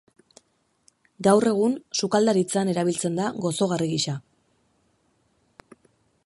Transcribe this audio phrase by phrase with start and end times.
[1.27, 4.17] Gaur egun, sukaldaritzan erabiltzen da gozagarri gisa.